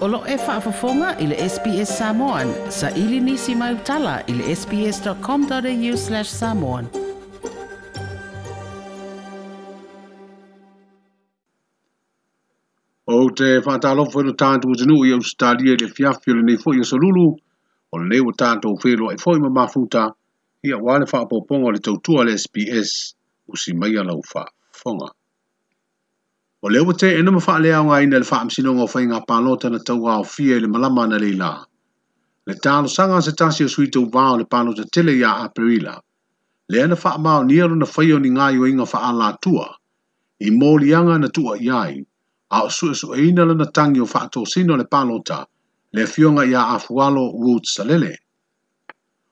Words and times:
Olo 0.00 0.22
e 0.28 0.36
whaafafonga 0.36 1.16
i 1.20 1.26
le 1.26 1.36
SPS 1.48 1.90
Samoan. 1.98 2.48
Sa 2.70 2.88
ili 2.90 3.20
nisi 3.20 3.54
mai 3.54 3.74
utala 3.74 4.22
i 4.26 4.32
le 4.32 4.54
sps.com.au 4.56 5.96
slash 6.02 6.30
samoan. 6.36 6.86
O 13.12 13.18
te 13.36 13.50
whātālofo 13.66 14.22
e 14.24 14.30
lo 14.30 14.32
tātou 14.40 14.72
tenu 14.80 14.96
i 15.04 15.12
Australia 15.20 15.76
i 15.76 15.82
le 15.84 15.90
fiafio 15.98 16.32
o 16.34 16.38
le 16.40 16.46
nei 16.48 16.56
fo 16.56 16.72
Solulu, 16.92 17.26
o 17.92 17.98
le 18.00 18.08
nei 18.14 18.24
o 18.24 18.32
tātou 18.32 18.80
whelo 18.84 19.12
e 19.12 19.18
fo 19.20 19.36
i 19.36 19.40
mamafuta, 19.44 20.06
ia 20.64 20.78
wale 20.80 21.04
whaapoponga 21.10 21.66
o 21.72 21.76
le 21.76 21.78
tautua 21.90 22.24
le 22.24 22.38
SPS, 22.40 22.96
usi 23.52 23.74
mai 23.76 23.90
alau 24.00 24.22
whaafonga. 24.24 25.12
o 26.64 26.68
le 26.68 26.80
ua 26.84 26.92
teʻe 27.00 27.22
na 27.24 27.30
mafaaleaoga 27.32 27.98
ina 28.04 28.16
i 28.16 28.20
le 28.20 28.26
faamasinoga 28.30 28.82
o 28.84 28.86
faiga 28.86 29.20
palota 29.28 29.70
na 29.72 29.78
taua 29.80 30.14
ao 30.20 30.24
fia 30.24 30.56
i 30.56 30.60
le 30.60 30.68
malama 30.68 31.02
ana 31.08 31.16
leila 31.18 31.50
le 32.46 32.54
talosaga 32.60 33.22
se 33.24 33.32
tasi 33.32 33.64
o 33.64 33.68
suitauvā 33.74 34.24
o 34.32 34.36
le 34.40 34.44
palota 34.44 34.84
tele 34.92 35.14
iā 35.16 35.30
aperila 35.48 35.94
lea 36.68 36.86
na 36.86 36.96
faamaonia 37.02 37.64
lona 37.64 37.86
faia 37.88 38.16
o 38.16 38.18
ni 38.18 38.28
gaioaiga 38.36 38.84
faalatua 38.92 39.68
i 40.46 40.50
moliaga 40.60 41.14
na 41.18 41.28
tuuaʻia 41.34 41.76
ai 41.84 41.96
a 42.52 42.56
o 42.64 42.68
suʻesuʻeina 42.68 43.46
lana 43.48 43.64
tagi 43.76 44.00
o 44.04 44.06
faatosina 44.12 44.74
o 44.74 44.76
le 44.76 44.84
palota 44.84 45.38
le 45.96 46.02
afioga 46.04 46.44
iā 46.50 46.62
afualo 46.76 47.24
rut 47.42 47.64
salele 47.76 48.12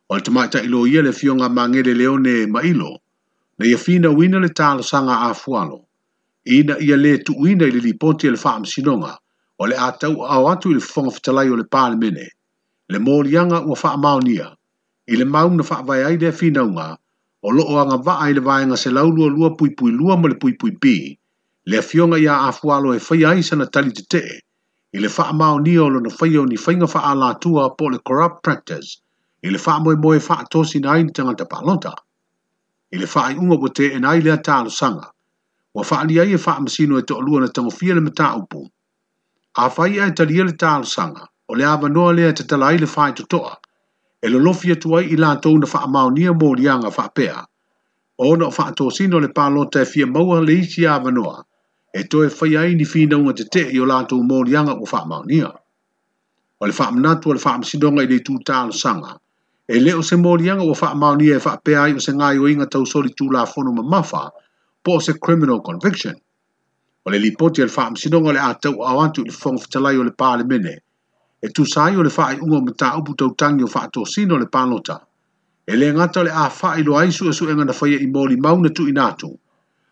o 0.08 0.14
le 0.16 0.22
tamaʻitaʻilo 0.24 0.80
ia 0.92 1.04
le 1.04 1.12
afioga 1.12 1.52
magele 1.52 1.92
leone 1.94 2.46
mailo 2.54 2.90
na 3.58 3.66
ia 3.68 3.76
finauina 3.84 4.40
le 4.40 4.48
talosaga 4.48 5.28
afualo 5.28 5.87
ina 6.48 6.78
ia 6.80 6.96
le 6.96 7.18
tuuina 7.18 7.66
i 7.68 7.70
le 7.70 7.80
liponti 7.86 8.24
e 8.26 8.30
le 8.32 8.38
faamasinoga 8.44 9.12
o 9.60 9.66
le 9.68 9.76
a 9.76 9.88
tau 10.00 10.16
ao 10.34 10.44
atu 10.52 10.66
i 10.70 10.74
le 10.76 10.80
fofoga 10.88 11.10
fetalai 11.16 11.48
o 11.52 11.56
le 11.60 11.64
palemene 11.72 12.26
le 12.90 12.98
moliaga 13.06 13.58
ua 13.68 13.76
faamaonia 13.82 14.46
i 15.12 15.16
le 15.20 15.24
mau 15.34 15.50
na 15.56 15.62
faavae 15.70 16.02
ai 16.08 16.16
lea 16.20 16.32
finauga 16.40 16.86
o 17.46 17.52
loo 17.56 17.76
agavaa 17.82 18.24
i 18.32 18.36
le 18.38 18.40
vaega 18.48 18.76
se 18.82 18.88
puipui 19.58 19.90
lua 19.98 20.16
ma 20.16 20.28
le 20.28 20.36
puipuipī 20.40 20.96
le 21.68 21.76
afioga 21.82 22.16
iā 22.24 22.34
afualo 22.48 22.94
e 22.96 23.00
faia 23.08 23.28
ai 23.30 23.42
sana 23.42 23.66
tali 23.74 23.92
te 24.12 24.22
i 24.92 24.98
le 25.02 25.08
faamaonia 25.16 25.84
o 25.84 25.90
na 25.90 26.10
faia 26.18 26.40
o 26.40 26.46
ni 26.48 26.56
faiga 26.56 26.86
faalatua 26.88 27.76
po 27.76 27.90
le 27.92 27.98
corrupt 28.06 28.40
practice 28.44 28.90
i 29.44 29.50
le 29.52 29.58
faamoemoe 29.58 30.20
faatosina 30.28 30.88
ai 30.94 31.04
ni 31.04 31.12
tagata 31.12 31.44
palota 31.44 31.92
i 32.94 32.98
le 32.98 33.06
faaiʻuga 33.06 33.60
ua 33.62 33.68
teena 33.68 34.10
ai 34.16 34.20
lea 34.24 34.40
sanga 34.80 35.12
wa 35.78 35.84
faali 35.86 36.14
ai 36.22 36.32
e 36.32 36.38
faa 36.46 36.58
masino 36.64 36.94
e 36.98 37.02
toa 37.08 37.22
lua 37.26 37.38
na 37.40 37.48
tango 37.54 37.70
fia 37.78 37.94
le 37.96 38.00
mata 38.06 38.26
upo. 38.40 38.60
A 39.54 39.64
fai 39.76 39.94
ai 40.02 40.12
tali 40.18 40.34
ele 40.42 40.52
taal 40.62 40.82
sanga, 40.94 41.22
o 41.48 41.52
le 41.58 41.64
awa 41.72 41.88
noa 41.96 42.10
lea 42.18 42.32
te 42.36 42.42
tala 42.50 42.64
ai 42.70 42.78
le 42.82 42.88
faa 42.94 43.10
to 43.16 43.22
toa, 43.32 43.52
e 44.24 44.28
le 44.32 44.38
lofi 44.46 44.68
atu 44.74 44.88
ai 44.98 45.06
ila 45.14 45.28
tau 45.42 45.54
na 45.58 45.66
faa 45.72 45.86
mao 45.94 46.08
nia 46.16 46.32
mo 46.40 46.48
lianga 46.60 46.90
faa 46.98 47.08
pea. 47.16 47.38
O 48.18 48.34
na 48.38 48.44
o 48.50 48.50
faa 48.58 48.70
toa 48.78 49.20
le 49.24 49.28
palo 49.36 49.62
te 49.72 49.80
fia 49.92 50.06
maua 50.14 50.38
le 50.46 50.54
isi 50.62 50.82
awa 50.94 51.10
noa, 51.18 51.38
e 51.94 52.00
to 52.10 52.18
e 52.26 52.30
fai 52.38 52.52
ai 52.60 52.70
ni 52.78 52.84
fina 52.92 53.14
unga 53.20 53.32
te 53.38 53.44
te 53.54 53.62
i 53.76 53.78
o 53.82 53.86
lato 53.90 54.14
mo 54.30 54.36
lianga 54.48 54.74
o 54.82 54.84
faa 54.92 55.04
mao 55.10 55.22
nia. 55.30 55.50
O 56.60 56.66
le 56.66 56.72
faa 56.78 56.90
mnatu 56.96 57.24
o 57.30 57.32
le 57.32 57.38
faa 57.44 57.58
masinonga 57.60 58.02
i 58.06 58.10
le 58.12 58.18
tu 58.26 58.34
taal 58.48 58.68
sanga, 58.82 59.12
e 59.74 59.78
le 59.84 59.92
o 59.94 60.02
se 60.08 60.16
mo 60.22 60.32
lianga 60.42 60.64
o 60.66 60.74
faa 60.82 60.94
mao 61.02 61.14
e 61.22 61.38
faa 61.46 61.62
pea 61.64 61.80
ai 61.86 61.92
o 61.94 61.98
se 62.04 62.12
ngai 62.18 62.36
o 62.42 62.48
inga 62.50 62.66
tau 62.72 62.82
soli 62.92 63.10
tu 63.18 63.24
la 63.34 63.42
fono 63.52 63.70
ma 63.78 63.82
mafaa, 63.92 64.28
se 65.00 65.18
criminal 65.18 65.60
conviction. 65.60 66.14
O 67.04 67.10
le 67.10 67.18
lipoti 67.18 67.60
le 67.62 68.16
o 68.16 68.32
le 68.32 68.38
atau 68.38 68.74
awantu 68.84 69.20
antu 69.22 69.24
le 69.24 69.32
whongfitalai 69.32 69.96
o 69.98 70.02
le 70.04 70.44
mene. 70.44 70.80
e 71.42 71.48
tusai 71.48 71.96
o 71.96 72.02
le 72.02 72.10
o 72.10 72.44
unga 72.44 72.60
ma 72.66 72.72
tāupu 72.72 73.14
tautangi 73.16 73.64
o 73.64 73.66
whaatosino 73.68 74.38
le 74.38 74.46
panota. 74.46 75.00
E 75.66 75.76
le 75.76 75.92
ngata 75.92 76.22
le 76.24 76.30
a 76.30 76.48
whaai 76.60 76.82
loa 76.82 77.04
isu 77.06 77.24
e 77.26 77.30
enga 77.52 77.64
na 77.64 77.72
whaia 77.72 77.98
e 77.98 78.04
i 78.04 78.06
mōli 78.06 78.36
mauna 78.40 78.70
tu 78.70 78.86
inatu, 78.88 79.38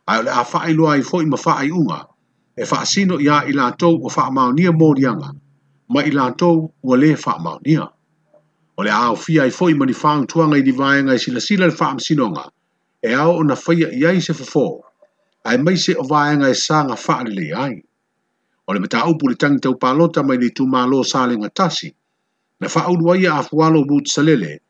ai 0.07 0.19
o 0.19 0.23
le 0.23 0.31
a 0.31 0.43
whaai 0.45 0.75
loa 0.75 0.97
i 0.97 1.03
fo 1.03 1.21
i 1.23 1.27
ma 1.27 1.37
whaai 1.37 1.71
unga, 1.71 2.01
e 2.57 2.65
whaasino 2.65 3.21
ia 3.21 3.45
i 3.47 3.53
lātou 3.53 3.95
o 4.03 4.09
whaamaunia 4.15 4.73
mōrianga, 4.81 5.31
ma 5.93 6.03
i 6.05 6.11
lātou 6.11 6.67
ua 6.83 6.97
le 6.97 7.15
whaamaunia. 7.15 7.85
O 8.79 8.83
le 8.83 8.91
a 8.91 9.13
o 9.13 9.17
fia 9.17 9.47
i 9.47 9.51
fo 9.51 9.69
i 9.71 9.75
mani 9.75 9.95
whaang 10.03 10.27
tuanga 10.27 10.59
i 10.59 10.63
di 10.63 10.73
vaenga 10.73 11.15
i 11.15 11.19
sila 11.19 11.41
sila 11.41 11.67
le 11.67 11.75
whaamsinonga, 11.79 12.45
e 13.09 13.12
ao 13.15 13.31
ona 13.41 13.57
faia 13.57 13.89
i 13.99 14.03
ai 14.07 14.21
se 14.21 14.33
fofo, 14.34 14.69
ai 15.49 15.59
mai 15.59 15.77
se 15.77 15.93
o 15.99 16.03
vaenga 16.05 16.49
e 16.51 16.55
sanga 16.55 16.95
whaalele 16.95 17.55
ai. 17.55 17.83
O 18.67 18.73
le 18.75 18.81
mata 18.81 19.07
upu 19.09 19.29
le 19.29 19.34
tangitau 19.34 19.79
palota 19.79 20.23
mai 20.23 20.37
le 20.39 20.51
tumalo 20.51 21.03
salenga 21.05 21.51
tasi, 21.51 21.89
na 22.61 22.67
whaaulu 22.69 23.12
ai 23.12 23.25
a 23.27 23.43
fualo 23.43 23.84
mut 23.87 24.09
salele, 24.09 24.61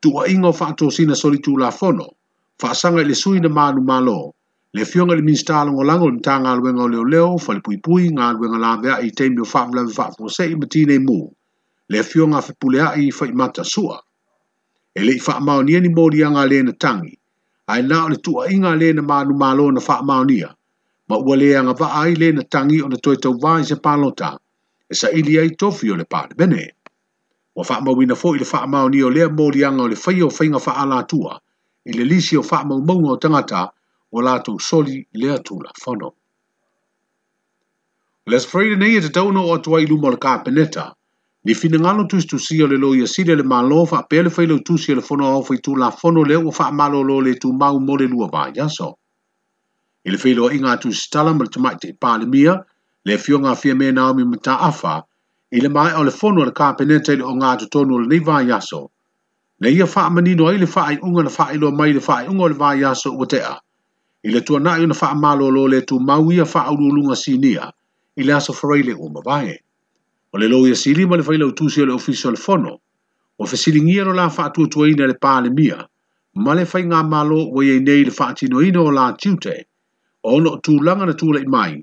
tua 0.00 0.28
ingo 0.28 0.50
whaato 0.50 0.90
sina 0.90 1.14
solitu 1.14 1.56
la 1.58 1.70
fono, 1.70 2.06
whaasanga 2.60 3.00
i 3.00 3.04
le 3.04 3.14
sui 3.14 3.40
na 3.40 3.48
malu 3.48 3.82
malo, 3.82 4.34
le 4.74 4.84
fionga 4.84 5.14
le 5.14 5.22
minsta 5.22 5.62
longo 5.64 5.82
lango 5.84 6.08
le 6.08 6.16
mta 6.18 6.34
ngā 6.42 6.52
luenga 6.58 6.82
o 6.82 6.88
leo 6.88 7.04
leo, 7.12 7.30
whale 7.44 7.60
pui 7.64 7.76
pui 7.84 8.08
ngā 8.16 8.32
luenga 8.34 8.58
la 8.58 8.72
mea 8.80 8.96
i 9.06 9.10
teimi 9.12 9.38
o 9.44 9.46
whaamlawe 9.46 9.92
whaafuose 9.96 10.48
i 10.50 10.54
matine 10.56 10.98
mu, 11.06 11.20
le 11.92 12.02
fionga 12.02 12.40
whepulea 12.44 12.94
i 13.04 13.10
whaimata 13.12 13.62
sua. 13.64 14.00
E 14.96 15.00
le 15.04 15.12
i 15.14 15.20
whaamao 15.20 15.62
ni 15.62 15.74
eni 15.76 15.88
mori 15.94 16.24
anga 16.24 16.46
le 16.46 16.62
na 16.62 16.72
tangi, 16.72 17.18
ai 17.66 17.82
na 17.82 18.04
o 18.04 18.08
le 18.08 18.16
tua 18.16 18.50
inga 18.52 18.76
le 18.76 18.92
na 18.92 19.02
manu 19.02 19.32
malo 19.42 19.70
na 19.72 19.80
faa 19.80 20.02
maonia, 20.02 20.54
ma 21.08 21.16
ua 21.16 21.34
le 21.36 21.48
anga 21.58 21.72
vaa 21.80 21.94
ai 22.02 22.14
le 22.20 22.28
na 22.32 22.42
tangi 22.52 22.78
o 22.84 22.88
na 22.88 22.96
toi 23.04 23.16
tau 23.22 23.34
vai 23.42 23.62
se 23.68 23.76
palota, 23.84 24.30
e 24.92 24.94
sa 25.00 25.08
ili 25.18 25.34
ai 25.40 25.50
tofi 25.60 25.86
o 25.92 25.96
le 26.00 26.04
pāne 26.12 26.32
bene. 26.38 26.62
Wa 27.56 27.62
faa 27.68 27.80
mawina 27.86 28.14
fo 28.20 28.28
i 28.34 28.38
le 28.40 28.44
faa 28.52 28.66
maonia 28.72 29.04
o 29.06 29.10
lea 29.16 29.28
mori 29.38 29.60
anga 29.68 29.82
o 29.82 29.88
le 29.92 29.96
fai 30.04 30.18
o 30.22 30.28
fai 30.36 30.48
nga 30.50 30.60
faa 30.66 30.84
la 30.92 30.98
tua, 31.10 31.32
i 31.88 31.92
le 31.98 32.04
lisi 32.10 32.34
o 32.36 32.42
faa 32.50 32.64
maumonga 32.68 33.08
o 33.14 33.16
tangata 33.22 33.60
o 34.14 34.18
la 34.26 34.34
tau 34.44 34.56
soli 34.68 34.96
lea 35.20 35.36
tula 35.46 35.70
fono. 35.82 36.08
Les 38.30 38.44
Friday 38.50 38.76
nei 38.80 38.94
e 38.98 39.00
te 39.04 39.10
tauno 39.16 39.40
o 39.48 39.54
atua 39.56 39.76
i 39.82 39.86
luma 39.90 40.06
o 40.08 40.12
le 40.14 40.18
kāpeneta, 40.24 40.84
Ni 41.46 41.52
ngalo 41.52 42.04
tu 42.08 42.18
tu 42.22 42.38
si 42.38 42.56
le 42.56 42.76
lo 42.76 42.94
ia 42.94 43.06
sile 43.06 43.36
le 43.36 43.42
malo 43.44 43.84
fa 43.84 44.00
pele 44.10 44.30
fa 44.30 44.42
le 44.48 44.58
tu 44.64 44.78
si 44.78 44.94
le 44.94 45.02
fono 45.02 45.24
au 45.28 45.44
tu 45.64 45.76
la 45.76 45.90
fono 45.90 46.22
le 46.24 46.36
o 46.36 46.50
fa 46.50 46.70
malo 46.72 47.02
lo 47.02 47.20
le 47.20 47.34
tu 47.34 47.52
mau 47.52 47.78
mo 47.78 47.96
le 47.96 48.06
lua 48.06 48.28
ba 48.32 48.50
ya 48.54 48.66
so. 48.66 48.96
Il 50.06 50.12
le 50.14 50.54
inga 50.56 50.78
tu 50.78 50.90
stala 50.92 51.34
mal 51.34 51.48
tu 51.50 51.60
mai 51.60 51.76
te 51.78 51.88
le 52.20 52.26
mia 52.26 52.54
le 53.04 53.18
fionga 53.18 53.54
fia 53.54 53.74
me 53.74 53.90
na 53.92 54.14
mi 54.14 54.24
mata 54.24 54.56
afa 54.68 55.02
i 55.52 55.68
mai 55.68 55.92
o 55.92 56.02
le 56.04 56.10
fono 56.10 56.44
le 56.46 56.52
pe 56.52 56.84
nete 56.86 57.12
le 57.18 57.22
o 57.24 57.34
tu 57.60 57.66
tonu 57.72 57.98
le 57.98 58.18
va 58.20 58.40
ya 58.40 58.58
so. 58.60 58.90
Na 59.60 59.68
ia 59.68 59.84
fa 59.86 60.08
mani 60.08 60.34
no 60.34 60.44
ile 60.50 60.66
fa 60.66 60.86
ai 60.88 60.98
unga 61.02 61.22
le 61.24 61.30
fa 61.30 61.44
ai 61.52 61.58
lo 61.58 61.70
mai 61.70 61.92
le 61.92 62.00
fa 62.00 62.14
ai 62.20 62.26
unga 62.26 62.48
le 62.48 62.54
va 62.54 62.72
ya 62.74 62.94
so 62.94 63.10
o 63.20 63.24
te 63.26 63.40
a. 63.44 63.54
Ile 64.24 64.40
tu 64.40 64.58
na 64.58 64.76
yo 64.80 64.86
na 64.86 64.94
fa 64.94 65.12
malo 65.14 65.50
lo 65.50 65.66
le 65.66 65.82
tu 65.84 66.00
mau 66.00 66.30
ia 66.32 66.46
fa 66.46 66.60
au 66.68 66.76
lunga 66.76 67.14
sinia 67.14 67.68
ile 68.16 68.32
aso 68.32 68.52
farai 68.54 68.82
le 68.82 68.94
o 68.96 69.08
mawae. 69.12 69.58
o 70.34 70.38
le 70.42 70.48
lou 70.50 70.66
ia 70.66 70.74
silima 70.74 71.16
le 71.16 71.22
faila 71.22 71.46
utusi 71.46 71.80
o 71.82 71.86
le 71.86 71.92
ofiso 71.94 72.30
le 72.34 72.40
fono 72.46 72.72
ua 73.38 73.46
fesiligia 73.46 74.02
lo 74.04 74.12
la 74.18 74.26
faatuatuaina 74.36 75.06
le 75.06 75.14
palemia 75.24 75.78
ma 76.44 76.54
le 76.58 76.64
faigā 76.70 77.02
malo 77.10 77.38
ua 77.54 77.62
iai 77.66 77.78
nei 77.86 78.02
le 78.08 78.12
faatinoina 78.18 78.80
o 78.82 78.90
la 78.90 79.04
tiute 79.20 79.54
o 80.26 80.32
ona 80.36 80.50
o 80.56 80.56
tulaga 80.64 81.06
na 81.06 81.12
tulaʻi 81.20 81.46
mai 81.54 81.74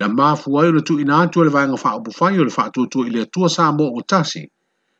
na 0.00 0.08
mafu 0.08 0.56
ai 0.60 0.68
ona 0.72 0.80
tuuina 0.88 1.18
atu 1.22 1.40
o 1.40 1.44
le 1.44 1.50
vaega 1.56 1.76
faaupufai 1.82 2.38
o 2.40 2.44
le 2.48 2.50
faatuatua 2.50 3.06
i 3.08 3.10
le 3.10 3.20
atua 3.28 3.48
sa 3.48 3.72
mo 3.72 3.90
ua 3.92 4.02
tasi 4.10 4.42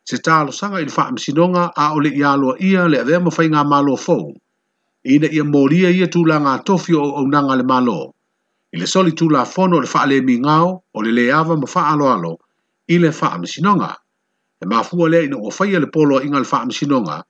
se 0.04 0.19
talosaga 0.25 0.80
i 0.82 0.84
le 0.84 0.92
faamasinoga 0.92 1.62
a 1.84 1.86
o 1.96 2.00
le 2.00 2.10
i 2.12 2.20
ia 2.69 2.84
le 2.92 3.00
avea 3.00 3.20
ma 3.25 3.30
faigā 3.36 3.64
malo 3.64 3.96
fou 3.96 4.36
ina 5.04 5.30
ia 5.32 5.44
molia 5.44 5.88
ia 5.90 6.10
tulaga 6.12 6.52
atofi 6.60 6.92
o 6.92 7.16
aunaga 7.16 7.56
le 7.56 7.64
malo 7.64 8.12
i 8.72 8.76
le 8.76 8.84
soli 8.87 9.12
tulafono 9.16 9.78
o 9.78 9.81
le 9.81 9.88
faalemigao 9.94 10.69
o 10.93 10.99
le 11.02 11.10
lē 11.16 11.25
ava 11.40 11.56
ma 11.56 11.64
faaaloalo 11.66 12.32
i 12.88 12.99
le 12.99 13.12
sinonga. 13.44 13.96
e 14.62 14.67
mafu 14.67 15.08
lea 15.08 15.23
ina 15.23 15.37
o 15.37 15.50
faia 15.50 15.79
le 15.79 15.87
polo 15.87 16.19
aiga 16.19 16.38
le 16.38 16.73
sinonga, 16.75 17.23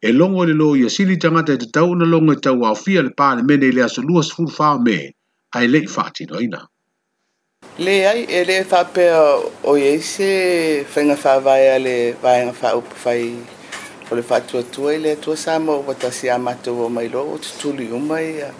e 0.00 0.12
longo 0.12 0.44
le 0.44 0.52
lo 0.52 0.76
ia 0.76 0.88
sili 0.88 1.16
tagata 1.16 1.52
e, 1.52 1.58
e 1.62 1.66
tau 1.72 1.94
na 1.96 2.04
longo 2.04 2.32
e 2.32 2.36
tauaofia 2.36 3.02
le 3.02 3.10
palemene 3.10 3.66
i 3.66 3.72
le 3.72 3.82
aso 3.82 4.02
lua 4.02 4.22
sefulufao 4.22 4.78
me 4.78 5.14
ae 5.52 5.64
ina. 6.40 6.68
Le 7.78 8.06
ai, 8.08 8.24
e 8.24 8.44
lē 8.44 8.64
faapea 8.64 9.18
o 9.64 9.76
iai 9.76 10.00
se 10.00 10.84
faiga 10.88 11.16
faavae 11.16 11.68
a 11.74 11.78
le 11.78 12.12
vaega 12.22 12.52
faaupu 12.52 12.94
fai 12.94 13.34
o 14.08 14.14
le 14.14 14.22
tua 14.70 14.94
i 14.94 14.98
le 14.98 15.16
tua 15.16 15.36
sa 15.36 15.58
ma 15.58 15.72
ua 15.72 15.94
tasi 15.94 16.28
a 16.30 16.38
mato 16.38 16.72
o 16.86 16.88
mailo 16.88 17.32
o 17.34 17.38
tutulu 17.38 17.82
i 17.82 17.90
uma 17.90 18.20
ia 18.22 18.54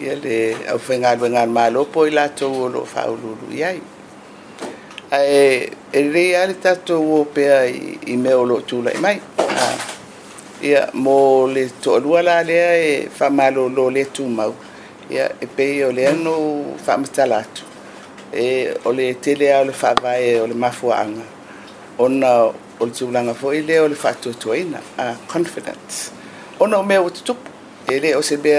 ia 0.00 0.14
le 0.14 0.54
aufaigaluega 0.70 1.46
malo 1.48 1.84
po 1.86 2.06
i 2.06 2.10
latou 2.10 2.70
o 2.70 2.84
fa 2.84 3.06
lu 3.06 3.18
lu 3.34 3.64
ai 3.64 3.80
e 5.10 5.70
e 5.92 6.02
re 6.10 6.36
ali 6.36 6.54
tato 6.54 6.98
o 7.00 7.24
pe 7.24 7.48
ai 7.50 7.98
i 8.06 8.16
me 8.16 8.32
o 8.34 8.42
lo 8.44 8.60
tu 8.62 8.82
la 8.82 8.92
mai 9.00 9.18
a 9.38 9.76
ia 10.62 10.90
mo 10.92 11.46
le 11.48 11.70
to 11.80 11.98
lua 11.98 12.22
la 12.22 12.42
le 12.42 12.52
e 13.04 13.08
fa 13.08 13.30
malo 13.30 13.68
lo 13.68 13.88
le 13.90 14.04
tu 14.12 14.26
mau 14.26 14.54
ia 15.10 15.30
e 15.40 15.46
pe 15.46 15.82
o 15.86 15.90
le 15.92 16.12
no 16.12 16.74
fa 16.76 16.98
mstalato 16.98 17.62
e 18.34 18.68
o 18.84 18.90
le 18.92 19.14
tele 19.18 19.48
a 19.54 19.62
le 19.64 19.72
fa 19.72 19.94
vai 19.94 20.24
e 20.34 20.40
o 20.40 20.46
le 20.46 20.54
mafuanga 20.54 21.22
ona 21.98 22.44
o 22.78 22.84
le 22.84 22.90
tulanga 22.92 23.32
fo 23.32 23.52
i 23.54 23.62
le 23.62 23.78
o 23.80 23.86
le 23.88 23.94
fa 23.94 24.12
tu 24.12 24.30
tu 24.34 24.52
ina 24.52 24.78
a 24.98 25.14
confidence 25.26 26.12
ona 26.60 26.82
me 26.82 26.98
o 26.98 27.08
tu 27.08 27.34
e 27.88 27.98
le 27.98 28.14
o 28.14 28.20
se 28.20 28.36
be 28.36 28.52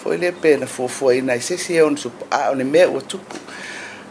fo 0.00 0.12
i 0.14 0.16
le 0.16 0.30
pe 0.30 0.56
na 0.56 0.66
fo 0.66 0.86
fo 0.86 1.10
ina 1.10 1.40
se 1.40 1.56
se 1.58 1.82
on 1.82 1.96
su 1.96 2.08
a 2.30 2.50
o 2.50 2.54
le 2.54 2.62
me 2.62 2.84
o 2.86 3.00
tu 3.00 3.18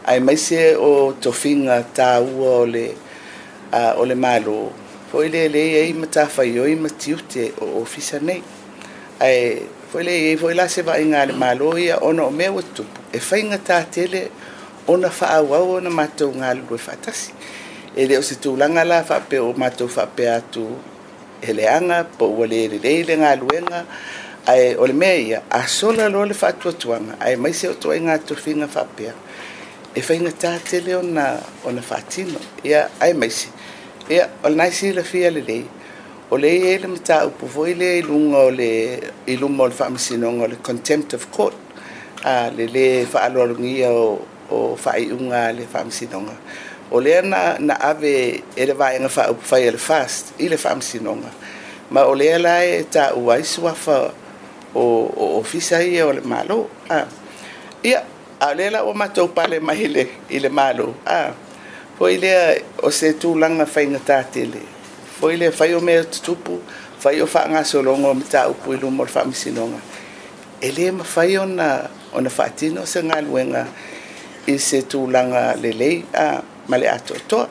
ai 0.04 0.20
mai 0.20 0.36
se 0.36 0.74
o 0.74 1.12
tofinga 1.14 1.78
tāua 1.94 2.54
o 2.64 2.66
le, 2.66 2.88
uh, 3.72 3.94
o 4.00 4.04
le 4.04 4.14
malo. 4.14 4.72
Foi 5.10 5.28
le 5.28 5.46
le 5.48 5.60
ei 5.80 5.92
matawhai 5.92 6.58
oi 6.58 6.74
matiute 6.76 7.52
o 7.60 7.80
ofisa 7.82 8.18
nei. 8.18 8.42
Ai, 9.20 9.62
foi 9.92 10.02
le 10.02 10.10
ei 10.10 10.36
foi 10.36 10.54
la 10.54 10.66
se 10.68 10.82
va 10.82 10.98
inga 10.98 11.24
le 11.26 11.32
malo 11.32 11.76
ia 11.78 11.98
ona 12.02 12.24
o 12.24 12.30
mea 12.30 12.50
watupu. 12.52 13.00
E 13.12 13.18
whainga 13.26 13.58
tā 13.68 13.84
tele 13.90 14.28
ona 14.88 15.08
whaawau 15.08 15.76
ona 15.76 15.90
mātou 15.90 16.32
ngā 16.40 16.50
lulu 16.58 16.74
e 16.74 16.82
whatasi. 16.86 17.30
E 17.96 18.06
leo 18.06 18.22
se 18.22 18.34
tūlanga 18.42 18.84
la 18.88 19.02
whape 19.08 19.38
o 19.38 19.52
mātou 19.54 19.86
whape 19.94 20.26
atu 20.28 20.66
he 21.42 21.52
leanga, 21.54 22.04
po 22.18 22.26
ua 22.38 22.46
le 22.46 22.66
le 22.74 22.96
le 23.04 23.16
ngā 23.22 23.32
luenga, 23.40 23.84
ai 24.50 24.74
o 24.76 24.86
le 24.86 24.94
mea 24.94 25.16
ia, 25.20 25.42
a 25.50 25.66
sola 25.68 26.08
lo 26.08 26.24
le 26.24 26.34
whatuatuanga, 26.34 27.16
ai 27.20 27.34
mai 27.36 27.52
se 27.54 27.66
o 27.70 27.74
toa 27.78 27.94
i 27.96 28.00
ngā 28.04 28.14
tofinga 28.26 28.66
whapea. 28.74 29.10
Ai, 29.10 29.51
e 29.94 30.00
faigatā 30.00 30.56
tele 30.68 30.94
ona 30.96 31.24
ona 31.68 31.82
faatino 31.84 32.38
ia 32.64 32.86
ae 33.00 33.12
maisi 33.14 33.48
ia 34.10 34.28
o 34.42 34.48
lanai 34.48 34.70
silafia 34.72 35.30
lelei 35.30 35.66
o 36.30 36.36
lei 36.40 36.62
ai 36.70 36.78
le 36.84 36.88
mataupu 36.94 37.48
foi 37.54 37.74
lea 37.80 37.98
i 38.00 38.02
luga 38.02 38.38
o 38.46 38.50
le 38.50 38.70
i 39.28 39.36
luma 39.36 39.64
o 39.64 39.66
le 39.68 39.74
faamasinoga 39.76 40.44
o 40.46 40.48
le 40.48 40.56
contempt 40.68 41.12
of 41.14 41.26
court 41.32 41.58
a 42.24 42.48
le 42.56 42.66
lē 42.74 42.84
faaaloalogia 43.14 43.90
o 43.90 44.26
o 44.50 44.76
faaiʻuga 44.84 45.38
a 45.50 45.52
le 45.56 45.64
faamasinoga 45.72 46.34
o 46.90 47.00
lea 47.00 47.20
na, 47.22 47.56
na 47.58 47.74
ave 47.90 48.42
e 48.56 48.66
le 48.66 48.72
vaega 48.74 49.08
faaupu 49.08 49.42
fai 49.44 49.66
a 49.68 49.72
le 49.72 49.78
fast 49.78 50.32
i 50.38 50.48
le 50.48 50.56
faamasinoga 50.56 51.30
ma 51.90 52.06
o 52.08 52.14
lea 52.14 52.38
la 52.38 52.56
e 52.64 52.80
taʻu 52.84 53.28
ai 53.34 53.44
suafa 53.44 54.10
o 54.74 54.84
o 55.24 55.36
ofisa 55.38 55.82
ia 55.84 56.06
o 56.08 56.12
le 56.12 56.20
malo 56.24 56.70
a 56.88 57.04
ia 57.84 58.00
alela 58.42 58.70
le 58.70 58.70
la 58.70 58.84
o 58.84 58.92
matou 58.92 59.28
pale 59.34 59.60
mai 59.60 59.82
ile 59.86 60.04
i 60.28 60.38
le 60.44 60.48
malo 60.48 60.86
a 61.06 61.20
foi 61.96 62.12
lea 62.22 62.44
o 62.82 62.88
se 62.98 63.08
tulaga 63.20 63.66
faiga 63.74 63.98
tatele 64.08 64.58
foi 65.20 65.32
le 65.40 65.48
fai 65.58 65.70
o 65.74 65.80
mea 65.86 66.02
tupu 66.24 66.54
fai 67.02 67.16
o 67.22 67.26
faagasologo 67.34 68.06
o 68.10 68.14
mataupu 68.20 68.72
i 68.74 68.78
luma 68.82 69.02
o 69.04 69.06
le 69.06 69.12
faamasinoga 69.14 69.78
e 70.60 70.68
lē 70.76 70.86
mafai 70.98 71.30
ona 71.44 71.68
ona 72.16 72.30
faatino 72.38 72.78
o 72.82 72.86
se 72.92 73.00
galuega 73.10 73.62
i 74.46 74.54
se 74.68 74.78
tulaga 74.92 75.42
lelei 75.62 75.96
a 76.12 76.42
ma 76.68 76.76
le 76.80 76.86
atoatoa 76.96 77.44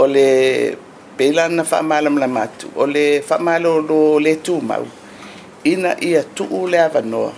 o 0.00 0.06
le 0.06 0.28
fa 1.70 1.82
malam 1.82 2.16
la 2.18 2.26
atu 2.42 2.66
o 2.74 2.84
le 2.86 3.22
lo 3.62 4.18
le 4.18 4.34
mau 4.70 4.84
ina 5.72 5.90
ia 6.08 6.22
tuu 6.36 6.66
le 6.72 6.78
avanoa 6.86 7.32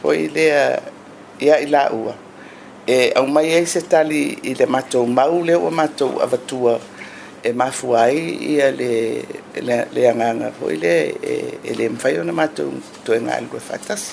foi 0.00 0.28
lea 0.28 0.80
ia 1.38 1.58
i 1.62 1.66
la 1.66 1.86
ua 1.94 2.14
e 2.86 3.10
au 3.14 3.26
mai 3.26 3.54
ai 3.54 3.66
se 3.66 3.80
tali 3.86 4.22
i 4.42 4.52
le 4.58 4.66
matou 4.66 5.04
mau 5.06 5.36
le 5.46 5.54
ua 5.54 5.70
matou 5.70 6.10
avatua 6.24 6.74
e 7.46 7.50
mafua 7.60 7.98
ai 8.08 8.18
ia 8.54 8.66
le, 8.78 8.92
le, 9.66 9.76
le 9.94 10.02
agaga 10.12 10.48
foi 10.58 10.74
le 10.84 10.96
e, 11.22 11.32
e 11.64 11.70
lē 11.78 11.86
mafai 11.94 12.14
ona 12.22 12.32
matou 12.40 12.70
toega 13.04 13.32
alue 13.38 13.60
faatasi 13.68 14.10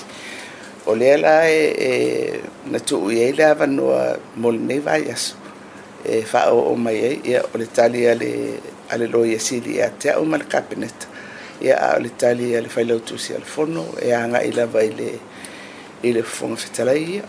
o 0.86 0.92
lea 1.00 1.14
la 1.24 1.36
e, 1.50 1.60
e 1.90 1.92
na 2.70 2.78
tuu 2.88 3.10
i 3.14 3.18
ai 3.26 3.32
le 3.38 3.44
avanoa 3.54 4.00
mo 4.40 4.48
lenei 4.54 4.78
vaiaso 4.86 5.34
e 6.12 6.22
faaoo 6.30 6.74
mai 6.84 6.96
ai 7.08 7.16
ia 7.30 7.40
o 7.42 7.58
le 7.60 7.66
tali 7.76 8.00
ale 8.12 8.30
ale 8.92 9.06
lo 9.12 9.20
ia 9.30 9.40
sili 9.46 9.70
ia 9.82 9.88
te 10.00 10.08
au 10.16 10.24
ma 10.30 10.36
le 10.40 10.44
kapeneta 10.52 11.06
ia 11.66 11.74
a 11.86 11.96
o 11.96 12.00
le 12.04 12.10
tali 12.20 12.46
a 12.54 12.60
le 12.64 12.70
failautusi 12.74 13.30
a 13.36 13.42
le 13.42 13.44
fono 13.54 13.82
e 13.98 14.08
aga 14.20 14.38
i 14.46 14.50
lava 14.58 14.82
i 14.88 14.92
le 15.00 15.10
e 16.02 16.12
le 16.12 16.22
fonofetala 16.22 16.94
ia 16.94 17.22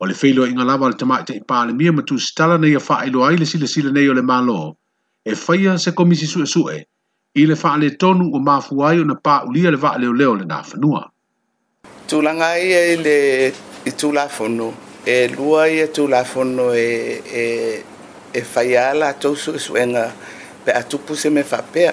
o 0.00 0.04
le 0.06 0.14
feiloaʻiga 0.14 0.64
lava 0.64 0.86
o 0.86 0.88
le 0.88 0.94
tamaʻitaʻi 0.96 1.44
palemia 1.44 1.92
ma 1.92 2.02
tusitala 2.02 2.58
na 2.58 2.66
ia 2.66 2.80
faailoa 2.80 3.28
ai 3.30 3.36
le 3.36 3.44
silasila 3.46 3.90
nei 3.92 4.08
o 4.08 4.14
le 4.14 4.22
malo 4.22 4.76
e 5.24 5.34
faia 5.34 5.78
se 5.78 5.90
komisi 5.92 6.26
suʻesuʻe 6.26 6.82
i 7.34 7.46
le 7.46 7.54
faaletonu 7.54 8.30
ua 8.32 8.40
mafua 8.40 8.90
ai 8.90 9.00
ona 9.00 9.14
paʻulia 9.14 9.70
le 9.70 9.76
vaaleoleo 9.76 10.34
lenā 10.40 10.62
fanua 10.64 11.10
tulaga 12.08 12.56
ia 12.58 12.80
i 12.94 12.96
le 12.96 13.16
i 13.86 13.92
tulafono 13.92 14.72
e 15.06 15.28
lua 15.36 15.68
ia 15.68 15.84
e 15.84 15.92
tulafono 15.92 16.72
e, 16.74 17.20
e, 17.24 17.44
e 18.32 18.40
faia 18.42 18.94
latou 18.94 19.34
suʻesuʻega 19.34 20.10
pe 20.64 20.72
a 20.72 20.82
tupu 20.82 21.14
se 21.16 21.28
me 21.30 21.42
faapea 21.42 21.92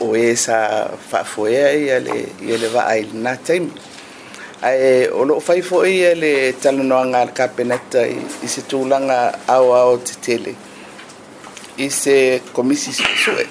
o 0.00 0.14
e 0.16 0.36
sa 0.36 0.88
faafoea 1.08 1.72
ia 1.72 1.98
le 2.00 2.28
ia 2.46 2.56
le 2.58 2.68
na 3.22 3.36
time 3.36 3.68
ae 4.62 5.08
o 5.12 5.24
lo 5.24 5.40
fai 5.40 5.60
foʻi 5.62 5.88
ia 6.00 6.12
no 6.14 6.52
talanoaga 6.60 7.24
le 7.26 7.32
kapeneta 7.38 8.00
i 8.42 8.46
se 8.48 8.60
tulaga 8.68 9.18
aoao 9.48 9.96
tele 10.24 10.52
i 11.78 11.86
se 11.90 12.40
komisi 12.52 12.90
suʻesuʻe 12.98 13.44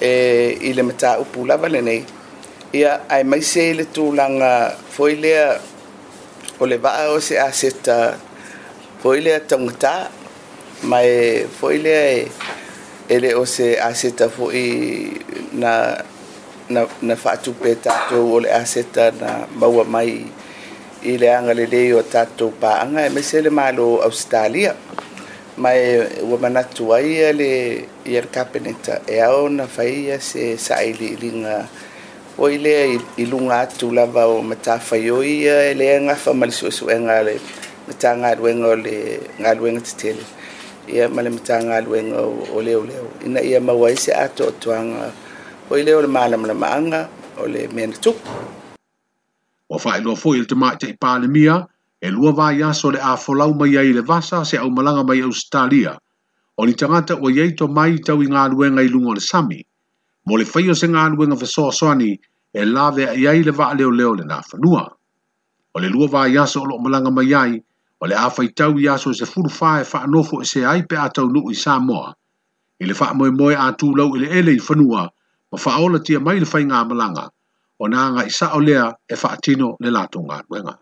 e 0.00 0.12
i 0.60 0.72
le 0.76 0.82
pula 1.32 1.48
lava 1.54 1.68
lenei 1.74 2.04
ia 2.80 2.92
ae 3.08 3.22
maise 3.24 3.62
i 3.72 3.74
le 3.74 3.86
langa 4.18 4.52
foi 4.94 5.14
lea 5.22 5.56
o 6.60 6.64
le 6.66 6.76
o 7.14 7.20
se 7.20 7.34
aseta 7.38 8.18
foi 9.02 9.20
lea 9.24 9.38
taugatā 9.48 9.94
ma 10.82 10.98
e 11.02 11.46
foʻi 11.58 11.78
lea 11.82 12.28
ele 13.12 13.30
o 13.36 13.44
se 13.44 13.76
aseta 13.76 14.26
fo'i 14.32 15.12
na 15.60 16.00
na, 16.72 16.88
na 17.04 17.14
faatupe 17.20 17.76
tatou 17.76 18.40
o 18.40 18.40
le 18.40 18.48
aseta 18.48 19.12
na 19.20 19.44
maua 19.60 19.84
mai 19.84 20.24
i 21.04 21.12
le 21.20 21.28
aga 21.38 21.52
lelei 21.58 21.92
o 21.92 22.00
tatou 22.14 22.50
paaga 22.62 23.00
e 23.04 23.10
maise 23.14 23.36
le 23.44 23.50
malo 23.58 23.86
australia 24.08 24.72
ma 25.62 25.70
e 25.86 26.00
ua 26.28 26.36
manatu 26.44 26.84
ai 26.96 27.06
ia 27.18 27.28
e 27.36 27.36
le 27.40 27.52
kapeneta 28.34 28.94
e 29.04 29.16
ao 29.28 29.42
na 29.56 29.66
faia 29.76 30.16
e 30.20 30.24
se 30.28 30.42
saailiiliga 30.66 31.56
oi 32.44 32.54
lea 32.64 32.84
i 32.96 33.24
luga 33.30 33.56
atu 33.68 33.86
lava 33.98 34.22
o 34.24 34.38
matafaioi 34.50 35.30
ia 35.44 35.56
e 35.68 35.72
lea 35.80 35.98
gafa 36.08 36.30
ma 36.38 36.46
le 36.48 36.54
e 36.56 36.58
suʻesuʻega 36.58 37.16
le 37.28 37.34
matagaluega 37.88 38.66
o 38.72 38.74
le 38.86 38.96
galuega 39.44 39.80
tetele 39.86 40.24
ia 40.88 41.06
ma 41.08 41.22
le 41.22 41.30
mataga 41.30 41.76
aluega 41.78 42.18
o 42.26 42.58
leoleo 42.62 43.06
ina 43.24 43.40
ia 43.40 43.60
maua 43.60 43.88
ai 43.88 43.96
se 43.96 44.10
a 44.12 44.26
toʻatoaga 44.26 45.12
o 45.70 45.78
i 45.78 45.82
lea 45.82 45.94
o 45.98 46.02
le 46.02 46.08
malamalamaaga 46.10 47.00
o 47.38 47.46
le 47.46 47.68
mea 47.70 47.86
na 47.86 47.94
tupu 48.02 48.26
ua 49.70 49.78
faailoa 49.78 50.18
foʻi 50.18 50.34
i 50.34 50.42
le 50.42 50.46
tamaʻitaʻi 50.50 50.98
palemia 50.98 51.66
e 52.02 52.10
lua 52.10 52.34
vaiaso 52.34 52.90
le 52.98 52.98
afolau 52.98 53.54
mai 53.54 53.78
ai 53.78 53.90
i 53.94 53.94
le 53.94 54.02
vasa 54.02 54.42
se 54.44 54.58
aumalaga 54.58 55.06
mai 55.06 55.22
ausitalia 55.22 55.94
o 56.58 56.66
ni 56.66 56.74
tagata 56.74 57.14
ua 57.14 57.30
iai 57.30 57.54
tomai 57.54 57.94
i 57.94 57.98
tauigaluega 58.02 58.82
i 58.82 58.88
luga 58.90 59.08
o 59.14 59.14
le 59.14 59.20
sami 59.22 59.62
mo 60.26 60.36
le 60.36 60.44
fai 60.44 60.66
o 60.70 60.74
se 60.74 60.88
galuega 60.90 61.36
fesoasoani 61.38 62.10
e 62.58 62.62
lave 62.66 63.06
aiai 63.06 63.46
le 63.46 63.52
vaaleoleo 63.54 64.18
lenā 64.18 64.42
fanua 64.50 64.82
o 65.74 65.76
le 65.78 65.88
lua 65.88 66.06
vaiaso 66.10 66.58
o 66.62 66.66
loo 66.66 66.78
malaga 66.82 67.10
mai 67.10 67.30
ai 67.34 67.62
o 68.02 68.06
le 68.10 68.16
awhaitau 68.18 68.72
i 68.82 68.88
aso 68.90 69.12
se 69.14 69.26
furuwha 69.32 69.70
e 69.80 69.84
whaanofo 69.90 70.36
e 70.42 70.44
se 70.50 70.64
ai 70.70 70.82
pe 70.90 70.96
atau 71.06 71.26
nuu 71.30 71.50
i 71.50 71.54
Samoa. 71.54 72.10
I 72.82 72.86
le 72.88 72.94
wha 72.98 73.14
moe 73.14 73.30
moe 73.30 73.54
atu 73.54 73.92
lau 73.98 74.10
i 74.16 74.18
le 74.22 74.26
ele 74.38 74.52
i 74.58 74.62
whanua, 74.68 75.02
ma 75.52 75.58
whaola 75.64 75.98
tia 76.06 76.18
mai 76.20 76.40
le 76.42 76.48
whai 76.52 76.64
ngā 76.66 76.80
malanga, 76.90 77.28
o 77.78 77.86
nā 77.86 78.02
ngā 78.16 78.24
isa 78.26 78.48
o 78.58 78.60
lea 78.60 78.88
e 79.08 79.14
whaatino 79.20 79.68
le 79.84 79.92
lato 79.94 80.18
ngā 80.20 80.38
nuenga. 80.48 80.74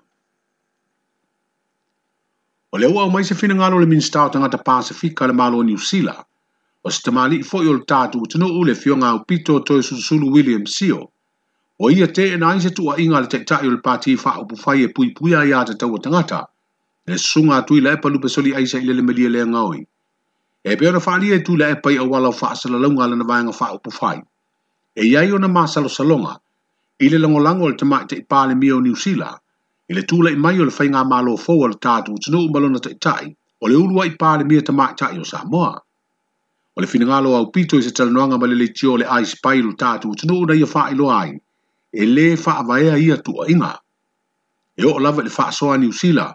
O 2.73 2.79
le 2.81 2.89
ua 2.89 3.05
o 3.05 3.11
mai 3.13 3.25
se 3.29 3.37
whina 3.37 3.55
ngalo 3.61 3.81
le 3.81 3.87
minstau 3.93 4.31
tangata 4.33 4.57
Pasifika 4.65 5.27
le 5.29 5.35
malo 5.37 5.61
New 5.63 5.77
Zealand, 5.77 6.25
o 6.85 6.89
se 6.89 7.03
tamali 7.05 7.43
i 7.45 7.47
fwoi 7.51 7.69
o 7.69 7.75
le 7.77 7.85
tātu 7.85 8.23
tino 8.33 8.49
ule 8.63 8.73
fio 8.75 8.97
ngā 8.97 9.11
upito 9.21 9.59
toi 9.69 9.83
susulu 9.83 10.33
William 10.39 10.65
Sio, 10.65 11.03
o 11.77 11.91
ia 11.93 12.09
te 12.09 12.31
e 12.33 12.41
nai 12.41 12.63
se 12.65 12.71
tua 12.73 12.97
inga 12.97 13.21
le 13.21 13.29
tektai 13.29 13.69
o 13.69 13.75
le 13.77 13.83
pāti 13.85 14.17
wha 14.25 14.39
upu 14.41 14.57
whai 14.65 14.87
e 14.87 14.89
pui 14.89 15.13
puia 15.13 15.45
a 15.61 15.65
te 15.65 15.77
tau 15.77 16.01
tangata, 16.01 16.47
le 17.11 17.19
sunga 17.19 17.57
atu 17.61 17.75
i 17.79 17.83
la 17.85 17.91
e 17.97 17.99
palupe 18.03 18.29
soli 18.35 18.51
aisa 18.59 18.79
i 18.79 18.87
le 18.87 19.03
melia 19.03 19.31
le 19.35 19.41
ngaoi. 19.53 19.81
E 20.71 20.77
pe 20.79 20.85
ona 20.89 21.01
whaalia 21.07 21.35
e 21.41 21.45
tu 21.47 21.53
ile 21.57 21.67
e 21.73 21.77
pai 21.83 21.97
a 21.99 22.03
o 22.05 22.09
wha 22.13 22.19
asala 22.51 22.79
launga 22.85 23.05
lana 23.11 23.25
vaenga 23.31 23.53
wha 23.59 23.67
upu 23.77 23.91
whai. 23.99 24.19
E 24.95 25.03
iai 25.13 25.31
ona 25.37 25.49
māsalo 25.57 25.89
salonga, 25.97 26.35
i 27.05 27.09
le 27.11 27.19
langolango 27.23 27.67
le 27.71 27.77
tamai 27.81 28.05
te 28.09 28.15
i 28.21 28.25
pāle 28.31 28.55
mia 28.61 28.77
o 28.77 28.81
New 28.81 28.95
Zealand, 28.97 29.39
i 29.91 29.95
le 29.95 30.03
tūla 30.11 30.33
i 30.33 30.37
mai 30.45 30.59
o 30.63 30.69
le 30.69 30.75
whainga 30.79 31.03
mālo 31.11 31.35
fōa 31.45 31.69
le 31.73 31.79
tatu 31.87 32.15
tino 32.25 32.41
umalona 32.47 32.79
te 32.81 32.95
tai, 33.05 33.31
o 33.63 33.69
le 33.69 33.77
ulua 33.77 34.07
i 34.11 34.15
pāle 34.23 34.45
mia 34.49 34.63
tamai 34.63 34.93
tai 35.03 35.17
o 35.21 35.25
Samoa. 35.25 35.71
O 36.77 36.81
le 36.81 36.87
finangalo 36.87 37.33
au 37.37 37.51
pito 37.51 37.77
i 37.79 37.83
se 37.83 37.91
talanoanga 37.97 38.39
ma 38.39 38.47
le 38.47 38.59
le 38.63 38.69
tio 38.69 38.97
le 38.97 39.05
ai 39.07 39.25
spai 39.27 39.61
lo 39.63 39.73
tātu 39.73 40.13
tino 40.19 40.37
una 40.45 40.55
ia 40.55 40.69
wha 40.75 40.87
ilo 40.95 41.09
ai, 41.21 41.33
e 41.93 42.07
le 42.07 42.35
wha 42.37 42.59
avaea 42.63 42.97
ia 42.99 43.17
tua 43.17 43.49
inga. 43.51 43.75
E 44.77 44.85
o 44.85 44.99
lava 44.99 45.23
le 45.27 45.33
wha 45.37 45.47
asoa 45.49 45.77
New 45.79 45.93
Zealand, 45.93 46.35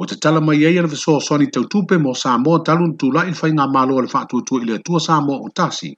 o 0.00 0.06
te 0.06 0.16
tala 0.16 0.40
mai 0.40 0.62
ai 0.66 0.76
ana 0.78 0.88
fesoa 0.88 1.20
soani 1.20 1.46
tautupe 1.54 1.96
mo 1.98 2.14
Samoa 2.14 2.62
talu 2.66 2.84
ni 2.86 2.94
tulai 3.00 3.30
i 3.32 3.32
ngā 3.50 3.64
mālo 3.74 3.98
ala 3.98 4.06
whaatua 4.12 4.62
i 4.62 4.66
le 4.68 4.76
atua 4.78 5.00
Samoa 5.00 5.38
o 5.42 5.48
tasi. 5.50 5.90